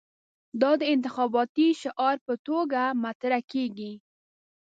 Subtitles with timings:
[0.61, 3.91] دا د انتخاباتي شعار په توګه مطرح کېږي.